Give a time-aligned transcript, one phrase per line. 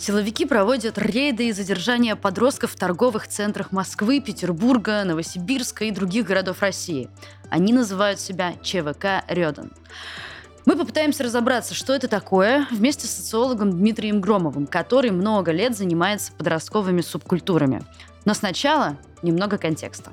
[0.00, 6.62] Силовики проводят рейды и задержания подростков в торговых центрах Москвы, Петербурга, Новосибирска и других городов
[6.62, 7.10] России.
[7.50, 9.70] Они называют себя ЧВК «Рёдан».
[10.64, 16.32] Мы попытаемся разобраться, что это такое, вместе с социологом Дмитрием Громовым, который много лет занимается
[16.32, 17.82] подростковыми субкультурами.
[18.24, 20.12] Но сначала немного контекста.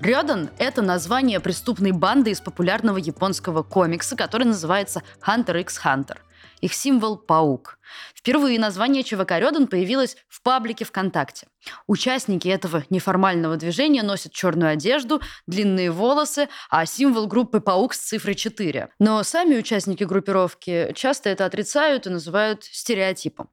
[0.00, 6.16] Рёдан— это название преступной банды из популярного японского комикса, который называется Hunter x Hunter.
[6.60, 7.78] Их символ— паук.
[8.14, 11.46] Впервые название ЧВК «Рёдан» появилось в паблике ВКонтакте.
[11.86, 18.34] Участники этого неформального движения носят черную одежду, длинные волосы, а символ группы «Паук» с цифрой
[18.34, 18.88] 4.
[18.98, 23.48] Но сами участники группировки часто это отрицают и называют стереотипом.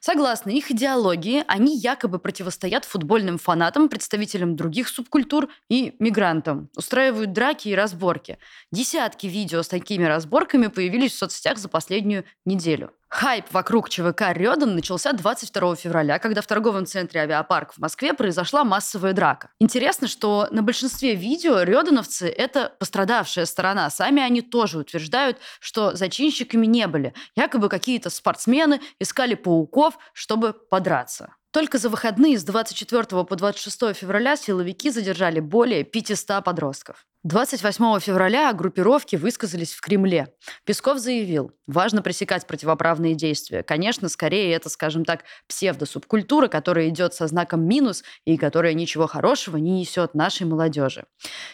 [0.00, 6.70] Согласно их идеологии, они якобы противостоят футбольным фанатам, представителям других субкультур и мигрантам.
[6.76, 8.38] Устраивают драки и разборки.
[8.72, 12.92] Десятки видео с такими разборками появились в соцсетях за последнюю неделю.
[13.08, 18.64] Хайп вокруг ЧВК «Рёдан» начался 22 февраля, когда в торговом центре «Авиапарк» в Москве произошла
[18.64, 19.50] массовая драка.
[19.60, 23.88] Интересно, что на большинстве видео рёдановцы— это пострадавшая сторона.
[23.88, 27.14] Сами они тоже утверждают, что зачинщиками не были.
[27.36, 31.36] Якобы какие-то спортсмены искали пауков, чтобы подраться.
[31.52, 37.06] Только за выходные с 24 по 26 февраля силовики задержали более 500 подростков.
[37.24, 40.28] 28 февраля группировки высказались в Кремле.
[40.66, 43.62] Песков заявил, важно пресекать противоправные действия.
[43.62, 49.56] Конечно, скорее это, скажем так, псевдосубкультура, которая идет со знаком минус и которая ничего хорошего
[49.56, 51.06] не несет нашей молодежи.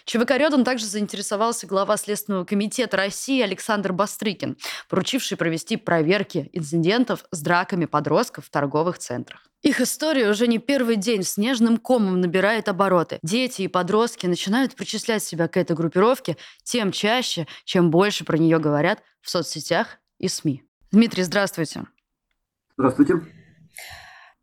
[0.06, 4.56] ЧВК Рёдан также заинтересовался глава Следственного комитета России Александр Бастрыкин,
[4.88, 9.49] поручивший провести проверки инцидентов с драками подростков в торговых центрах.
[9.62, 13.18] Их история уже не первый день снежным комом набирает обороты.
[13.22, 18.58] Дети и подростки начинают причислять себя к этой группировке тем чаще, чем больше про нее
[18.58, 20.64] говорят в соцсетях и СМИ.
[20.92, 21.84] Дмитрий, здравствуйте.
[22.76, 23.14] Здравствуйте.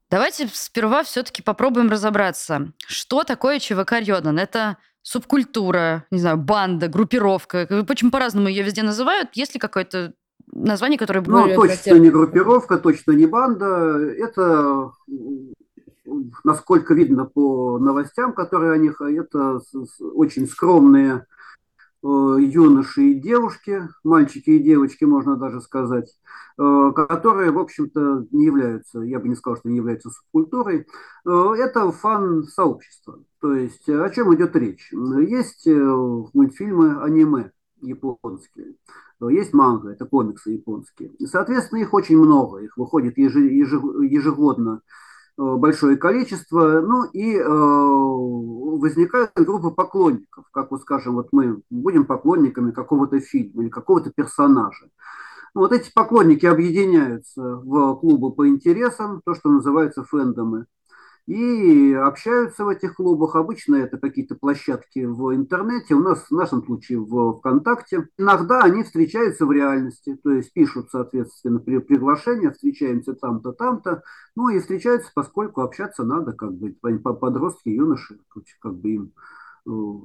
[0.09, 4.39] Давайте сперва все-таки попробуем разобраться, что такое ЧВК Рёдан.
[4.39, 7.83] Это субкультура, не знаю, банда, группировка.
[7.87, 9.31] Почему по-разному ее везде называют?
[9.33, 10.13] Есть ли какое-то
[10.51, 11.55] название, которое более...
[11.55, 13.97] Ну, точно не группировка, точно не банда.
[14.17, 14.91] Это,
[16.43, 19.61] насколько видно по новостям, которые о них, это
[19.99, 21.25] очень скромные
[22.03, 22.07] э,
[22.39, 26.15] юноши и девушки, мальчики и девочки, можно даже сказать,
[26.57, 30.87] э, которые, в общем-то, не являются, я бы не сказал, что не являются субкультурой.
[31.25, 33.19] Э, это фан-сообщество.
[33.39, 34.91] То есть о чем идет речь?
[34.91, 38.75] Есть мультфильмы, аниме японские.
[39.21, 41.11] Есть манга, это комиксы японские.
[41.25, 44.81] Соответственно, их очень много, их выходит ежегодно
[45.37, 52.05] э, большое количество, ну и э, возникают группы поклонников, как вот скажем, вот мы будем
[52.05, 54.89] поклонниками какого-то фильма или какого-то персонажа.
[55.55, 60.67] Вот эти поклонники объединяются в клубы по интересам, то, что называется фэндомы
[61.27, 63.35] и общаются в этих клубах.
[63.35, 68.07] Обычно это какие-то площадки в интернете, у нас в нашем случае в ВКонтакте.
[68.17, 74.03] Иногда они встречаются в реальности, то есть пишут, соответственно, при приглашения, встречаемся там-то, там-то,
[74.35, 78.19] ну и встречаются, поскольку общаться надо, как бы, подростки, юноши,
[78.61, 79.13] как бы им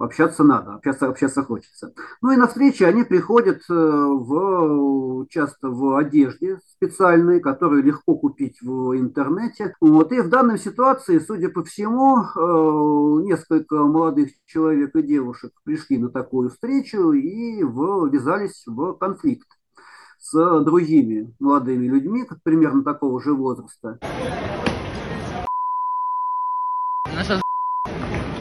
[0.00, 1.94] общаться надо, общаться, общаться хочется.
[2.20, 8.60] Ну и на встречи они приходят э, в, часто в одежде специальной, которую легко купить
[8.60, 9.74] в интернете.
[9.80, 10.12] Вот.
[10.12, 16.10] И в данной ситуации, судя по всему, э, несколько молодых человек и девушек пришли на
[16.10, 19.48] такую встречу и ввязались в конфликт
[20.18, 23.98] с другими молодыми людьми, примерно такого же возраста.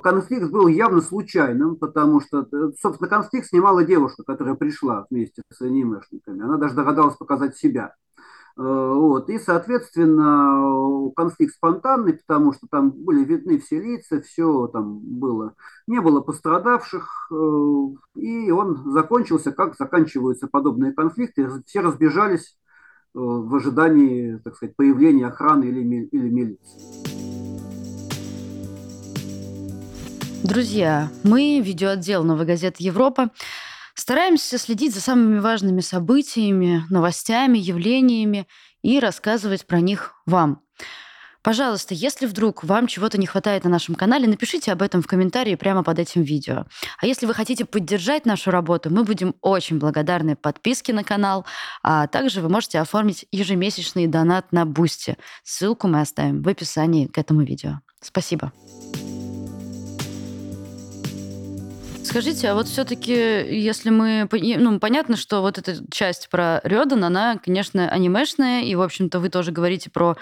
[0.02, 5.62] Конфликт был явно случайным, потому что, э, собственно, конфликт снимала девушка, которая пришла вместе с
[5.62, 6.44] анимешниками.
[6.44, 7.96] Она даже догадалась показать себя.
[8.58, 9.30] Э, вот.
[9.30, 15.56] И, соответственно, конфликт спонтанный, потому что там были видны все лица, все там было.
[15.88, 17.86] Не было пострадавших, э,
[18.16, 21.50] и он закончился, как заканчиваются подобные конфликты.
[21.66, 22.58] Все разбежались
[23.14, 27.11] в ожидании, так сказать, появления охраны или, или милиции.
[30.44, 33.30] Друзья, мы, видеоотдел «Новой газеты Европа»,
[33.94, 38.48] стараемся следить за самыми важными событиями, новостями, явлениями
[38.82, 40.62] и рассказывать про них вам.
[41.44, 45.56] Пожалуйста, если вдруг вам чего-то не хватает на нашем канале, напишите об этом в комментарии
[45.56, 46.66] прямо под этим видео.
[47.00, 51.46] А если вы хотите поддержать нашу работу, мы будем очень благодарны подписке на канал,
[51.82, 55.18] а также вы можете оформить ежемесячный донат на Boosty.
[55.44, 57.80] Ссылку мы оставим в описании к этому видео.
[58.02, 58.52] Спасибо.
[62.04, 64.28] Скажите, а вот все-таки, если мы...
[64.32, 69.30] Ну, понятно, что вот эта часть про Рёдан, она, конечно, анимешная, и, в общем-то, вы
[69.30, 70.18] тоже говорите про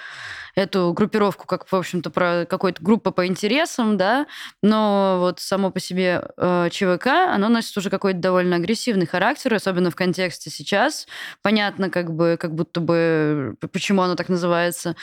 [0.55, 4.27] эту группировку как, в общем-то, про какой-то группа по интересам, да,
[4.61, 9.91] но вот само по себе э, ЧВК, оно носит уже какой-то довольно агрессивный характер, особенно
[9.91, 11.07] в контексте сейчас.
[11.41, 14.95] Понятно, как бы, как будто бы, почему оно так называется.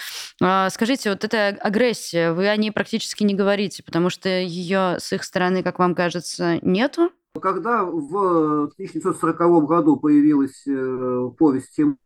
[0.42, 5.12] А, скажите, вот эта агрессия, вы о ней практически не говорите, потому что ее с
[5.12, 7.10] их стороны, как вам кажется, нету?
[7.40, 11.96] Когда в 1940 году появилась э, повесть Тимур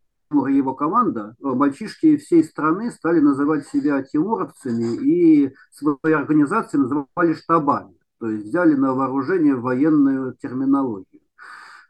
[0.47, 7.33] и его команда, э, мальчишки всей страны стали называть себя тимуровцами и свои организации называли
[7.33, 11.20] штабами, то есть взяли на вооружение военную терминологию.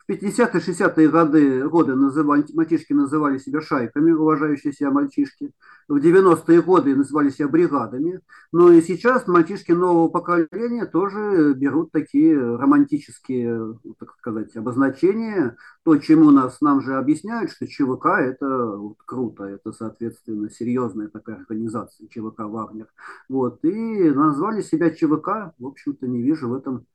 [0.08, 5.54] В 50-е, 60-е годы, годы называли, мальчишки называли себя шайками, уважающие себя мальчишки.
[5.88, 8.22] В 90-е годы называли себя бригадами.
[8.52, 15.56] Но и сейчас мальчишки нового поколения тоже берут такие романтические, так сказать, обозначения.
[15.84, 21.38] То, чему нас, нам же объясняют, что ЧВК– это вот, круто, это, соответственно, серьезная такая
[21.38, 22.88] организация, ЧВК «Вагнер».
[23.30, 25.54] Вот, и назвали себя ЧВК.
[25.60, 26.86] В общем-то, не вижу в этом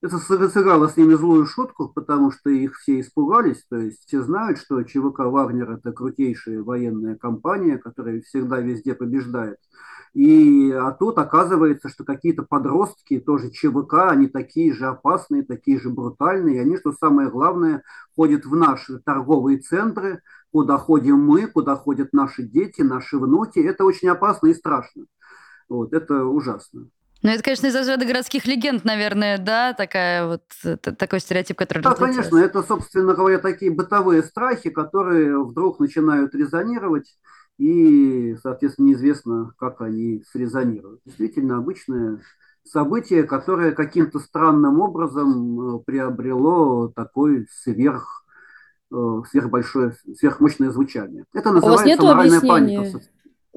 [0.00, 3.64] это сыграло с ними злую шутку, потому что их все испугались.
[3.68, 9.58] То есть все знают, что ЧВК «Вагнер»– это крутейшая военная компания, которая всегда везде побеждает.
[10.14, 15.90] И, а тут оказывается, что какие-то подростки, тоже ЧВК, они такие же опасные, такие же
[15.90, 16.56] брутальные.
[16.56, 17.82] И они, что самое главное,
[18.16, 20.22] ходят в наши торговые центры,
[20.52, 23.58] куда ходим мы, куда ходят наши дети, наши внуки.
[23.58, 25.06] Это очень опасно и страшно.
[25.68, 26.88] Вот, это ужасно.
[27.22, 30.42] Ну, это, конечно, из разряда городских легенд, наверное, да, такая вот,
[30.80, 31.82] такой стереотип, который...
[31.82, 37.16] Да, конечно, это, собственно говоря, такие бытовые страхи, которые вдруг начинают резонировать,
[37.58, 41.00] и, соответственно, неизвестно, как они срезонируют.
[41.04, 42.20] Действительно, обычное
[42.64, 48.24] событие, которое каким-то странным образом э, приобрело такой сверх
[48.92, 51.24] э, сверхбольшое, сверхмощное звучание.
[51.34, 52.80] Это называется моральная объяснения?
[52.80, 53.00] паника.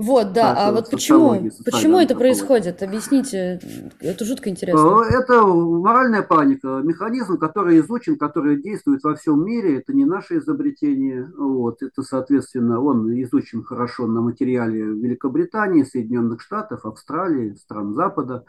[0.01, 0.55] Вот, да.
[0.57, 2.81] А вот почему, почему это происходит?
[2.81, 3.59] Объясните,
[3.99, 5.03] это жутко интересно.
[5.03, 9.77] Э, это моральная паника, механизм, который изучен, который действует во всем мире.
[9.77, 11.31] Это не наше изобретение.
[11.37, 11.83] Вот.
[11.83, 18.43] Это, соответственно, он изучен хорошо на материале Великобритании, Соединенных Штатов, Австралии, стран Запада.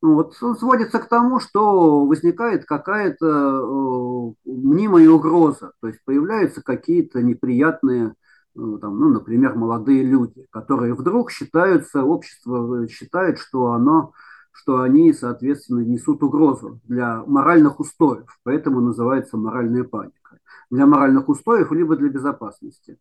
[0.00, 0.36] Вот.
[0.40, 8.04] Он сводится к тому, что возникает какая-то э, мнимая угроза, то есть появляются какие-то неприятные
[8.04, 8.14] ну,
[8.54, 14.12] там, ну, например, молодые люди, которые вдруг считаются, общество считает, что оно
[14.52, 20.38] что они, соответственно, несут угрозу для моральных устоев, поэтому называется моральная паника.
[20.70, 22.98] Для моральных устоев, либо для безопасности.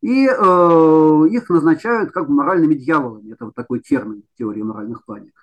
[0.00, 5.34] И э, их назначают как бы моральными дьяволами, это вот такой термин теории моральных паник.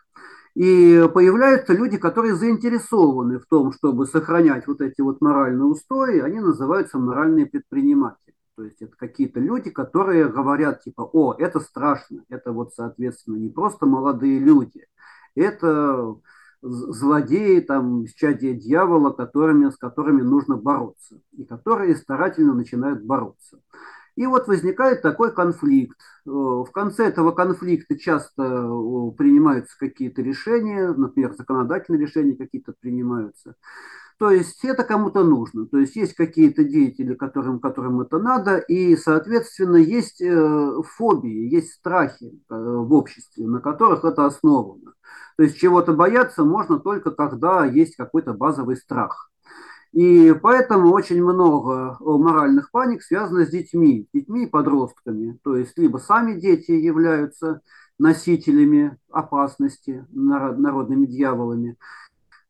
[0.56, 6.39] И появляются люди, которые заинтересованы в том, чтобы сохранять вот эти вот моральные устои, они
[6.39, 8.25] называются моральные предприниматели.
[8.56, 13.50] То есть это какие-то люди, которые говорят типа, о, это страшно, это вот, соответственно, не
[13.50, 14.88] просто молодые люди,
[15.36, 16.16] это
[16.62, 23.60] злодеи, там, чадия дьявола, которыми, с которыми нужно бороться, и которые старательно начинают бороться.
[24.16, 26.00] И вот возникает такой конфликт.
[26.25, 33.56] Э, в конце этого конфликта часто э, принимаются какие-то решения, например, законодательные решения какие-то принимаются.
[34.17, 35.65] То есть это кому-то нужно.
[35.67, 41.74] То есть есть какие-то деятели, которым, которым это надо, и, соответственно, есть э, фобии, есть
[41.74, 44.93] страхи э, в обществе, на которых это основано.
[45.36, 49.29] То есть чего-то бояться можно только когда есть какой-то базовый страх.
[49.91, 55.39] И поэтому очень много моральных паник связано с детьми, детьми и подростками.
[55.43, 57.62] То есть либо сами дети являются
[57.98, 61.77] носителями опасности, народными дьяволами,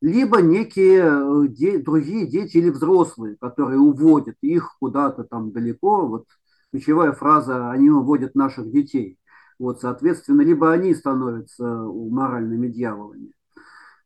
[0.06, 6.06] либо некие э, де, другие дети или взрослые, которые уводят их куда-то там далеко.
[6.06, 6.28] Вот
[6.72, 9.18] ключевая фраза «они уводят наших детей».
[9.58, 13.32] Вот, соответственно, либо они становятся моральными дьяволами.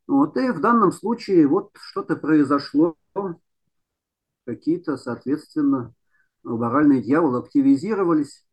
[0.07, 2.95] Вот, и в данном случае вот что-то произошло,
[4.45, 5.93] какие-то, соответственно,
[6.43, 8.45] моральные дьяволы активизировались.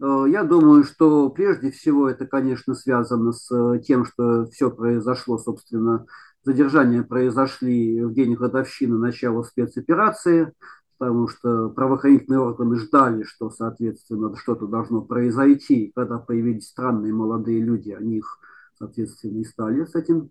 [0.00, 6.06] Э, я думаю, что прежде всего это, конечно, связано с тем, что все произошло, собственно,
[6.44, 10.52] Задержания произошли в день годовщины начала спецоперации,
[10.98, 15.92] потому что правоохранительные органы ждали, что, соответственно, что-то должно произойти.
[15.94, 18.38] Когда появились странные молодые люди, они их,
[18.76, 20.30] соответственно, и стали с этим,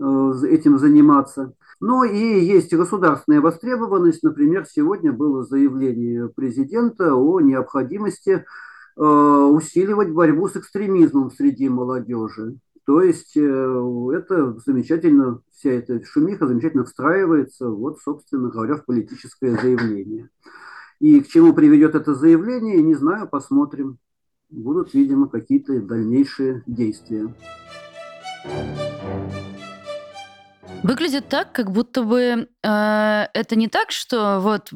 [0.00, 1.54] э, этим заниматься.
[1.80, 4.24] Ну и есть государственная востребованность.
[4.24, 8.44] Например, сегодня было заявление президента о необходимости
[8.96, 12.56] э, усиливать борьбу с экстремизмом среди молодежи.
[12.86, 13.40] То есть э,
[14.14, 20.30] это замечательно, вся эта шумиха замечательно встраивается, вот, собственно говоря, в политическое заявление.
[21.00, 23.98] И к чему приведет это заявление, не знаю, посмотрим.
[24.50, 27.34] будут, видимо, какие-то дальнейшие действия.
[30.82, 34.70] Выглядит так, как будто бы э, это не так, что вот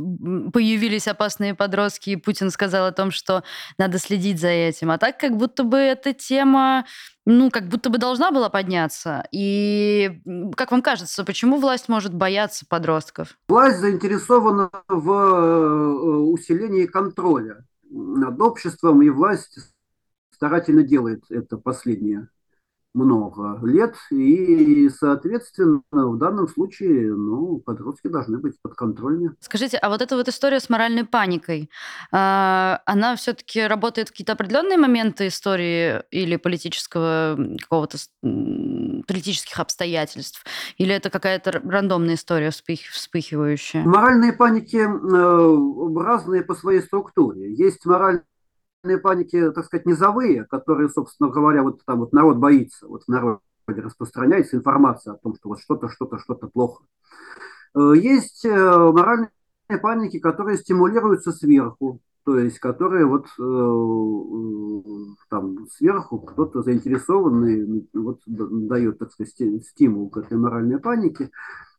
[0.53, 3.45] появились опасные подростки, и Путин сказал о том, что
[3.79, 6.85] надо следить за этим, а так, как будто бы эта тема,
[7.27, 9.25] ну, как будто бы должна была подняться.
[9.31, 10.21] И
[10.57, 13.39] как вам кажется, почему власть может бояться подростков?
[13.49, 15.87] Власть заинтересована в э,
[16.33, 19.59] усилении контроля над обществом, и власть
[20.33, 22.29] старательно делает это последнее
[22.95, 29.35] много лет, и, соответственно, в данном случае, ну, подростки должны быть подконтрольны.
[29.41, 31.71] Скажите, а вот эта вот история с моральной паникой,
[32.13, 40.45] а, она все-таки работает в какие-то определенные моменты истории или политического какого-то политических обстоятельств,
[40.77, 43.85] или это какая-то рандомная история вспыхивающая?
[43.85, 47.53] Моральные паники э, разные по своей структуре.
[47.55, 48.25] Есть моральные
[48.83, 53.41] паники, так сказать, низовые, которые, собственно говоря, вот там вот народ боится, вот в народе
[53.67, 56.85] распространяется информация о том, что вот что-то, что-то, что-то плохо.
[57.75, 59.31] Э, есть э, моральные
[59.83, 68.99] паники, которые стимулируются сверху, то есть которые вот э, там сверху кто-то заинтересованный вот, дает,
[68.99, 69.35] так сказать,
[69.65, 71.31] стимул к этой моральной панике.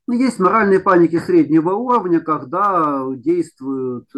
[0.08, 4.10] Есть моральные паники среднего уровня, когда действуют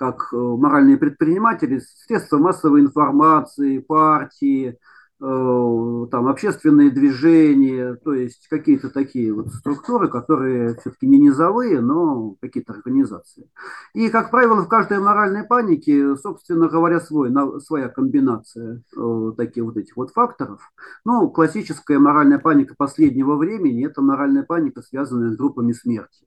[0.00, 4.78] как э, моральные предприниматели, средства массовой информации, партии,
[5.20, 12.34] э, там, общественные движения, то есть какие-то такие вот структуры, которые все-таки не низовые, но
[12.40, 13.50] какие-то организации.
[13.92, 17.30] И, как правило, в каждой моральной панике, собственно говоря, свой,
[17.60, 20.62] своя комбинация э, таких вот этих вот факторов.
[21.04, 26.24] Ну, классическая моральная паника последнего времени– это моральная паника, связанная с группами смерти.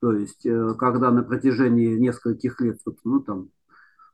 [0.00, 3.50] То есть, э, когда на протяжении нескольких лет, ну там,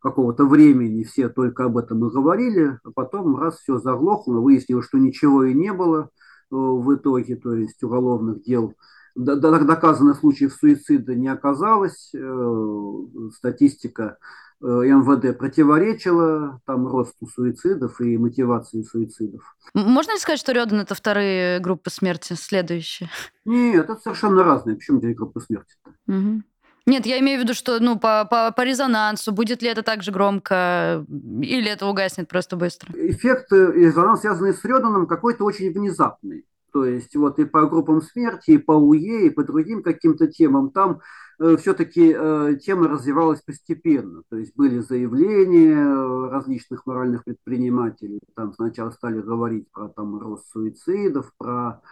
[0.00, 4.98] какого-то времени все только об этом и говорили, а потом раз все заглохло, выяснилось, что
[4.98, 6.06] ничего и не было э,
[6.50, 8.74] в итоге, то есть уголовных дел,
[9.14, 14.18] доказанных случаев суицида не оказалось, э, статистика
[14.64, 19.56] МВД противоречило там росту суицидов и мотивации суицидов.
[19.74, 23.10] Можно ли сказать, что Рёдан– это вторые группы смерти, следующие?
[23.44, 24.76] Нет, это совершенно разные.
[24.76, 25.74] Почему две группы смерти?
[26.08, 26.42] Угу.
[26.86, 30.02] Нет, я имею в виду, что ну, по, по, по резонансу, будет ли это так
[30.02, 32.92] же громко, или это угаснет просто быстро?
[32.94, 36.44] Эффект э, резонанс, связанный с Рёданом, какой-то очень внезапный.
[36.74, 40.70] То есть вот и по группам смерти, и по УЕ, и по другим каким-то темам,
[40.70, 41.00] там э,
[41.38, 44.22] все-таки э, тема развивалась постепенно.
[44.28, 48.20] То есть были заявления э, различных моральных предпринимателей.
[48.34, 51.82] Там сначала стали говорить про там, рост суицидов, про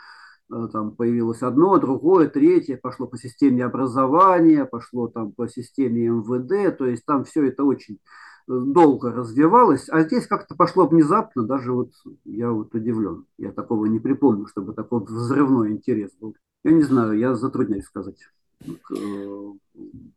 [0.53, 6.77] э, там появилось одно, другое, третье, пошло по системе образования, пошло там по системе МВД,
[6.77, 7.99] то есть там все это очень
[8.47, 11.93] долго развивалось, а здесь как-то пошло внезапно, даже вот
[12.25, 13.27] я вот удивлен.
[13.39, 16.37] Я такого не припомню, чтобы такой взрывной интерес был.
[16.65, 18.42] Я не знаю, я затрудняюсь сказать, э,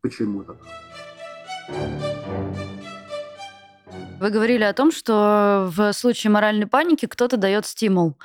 [0.01, 0.57] почему так.
[4.19, 8.17] Вы говорили о том, что в случае моральной паники кто-то дает стимул.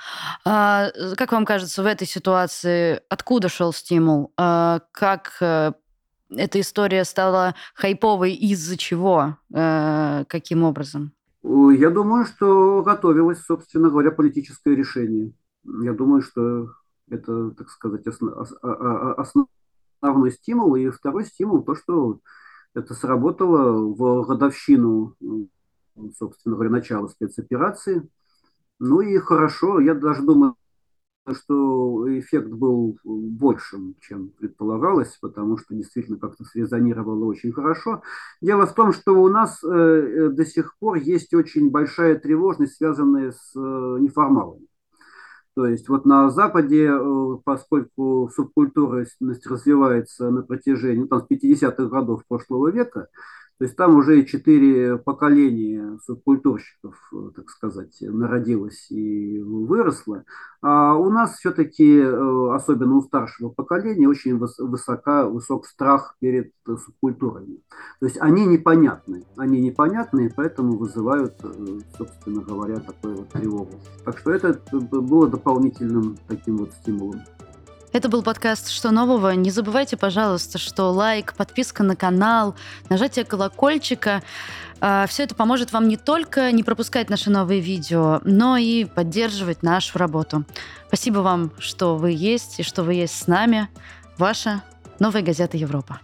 [0.45, 4.33] А, как вам кажется, в этой ситуации откуда шел стимул?
[4.37, 5.73] А, как э,
[6.31, 9.37] эта история стала хайповой из-за чего?
[9.53, 11.13] Э, каким образом?
[11.43, 15.33] Я думаю, что готовилось, собственно говоря, политическое решение.
[15.65, 16.69] Я думаю, что
[17.11, 19.49] это, так сказать, основ,
[20.01, 20.75] основной стимул.
[20.77, 22.21] И второй стимул, то, что
[22.75, 25.15] это сработало в годовщину,
[26.19, 28.09] собственно говоря, начала спецоперации.
[28.79, 30.57] Ну и хорошо, я даже думаю,
[31.33, 38.03] что эффект был большим, чем предполагалось, потому что действительно как-то срезонировало очень хорошо.
[38.41, 42.77] Дело в том, что у нас э, э, до сих пор есть очень большая тревожность,
[42.77, 43.59] связанная с э,
[44.01, 44.67] неформалами.
[45.61, 46.91] То есть вот на Западе,
[47.45, 53.09] поскольку субкультурность развивается на протяжении, ну, там, с 50-х годов прошлого века,
[53.61, 60.25] то есть там уже четыре поколения субкультурщиков, э, так сказать, народилось и выросло.
[60.63, 67.59] А у нас все-таки, э, особенно у старшего поколения, очень высока, высок страх перед субкультурами.
[68.01, 69.27] То есть они непонятны.
[69.37, 73.73] Они непонятны, поэтому вызывают, э, собственно говоря, такую вот тревогу.
[74.07, 77.21] Так что это было дополнительным таким вот стимулом.
[77.93, 79.31] Это был подкаст «Что нового?».
[79.31, 82.55] Не забывайте, пожалуйста, что лайк, подписка на канал,
[82.89, 84.23] нажатие колокольчика
[84.81, 89.63] а, все это поможет вам не только не пропускать наши новые видео, но и поддерживать
[89.63, 90.45] нашу работу.
[90.87, 93.69] Спасибо вам, что вы есть и что вы есть с нами.
[94.17, 94.63] Ваша
[95.01, 96.01] Новая газета Европа.